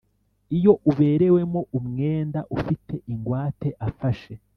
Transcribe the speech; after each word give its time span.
Iyo 0.57 0.73
uberewemo 0.89 1.61
umwenda 1.77 2.39
ufite 2.57 2.93
ingwate 3.13 3.67
afashe 3.87 4.33